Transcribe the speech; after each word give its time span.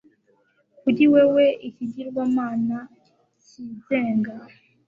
Kuri 0.79 1.03
wewe 1.13 1.45
ikigirwamana 1.69 2.77
cyigenga 3.45 4.35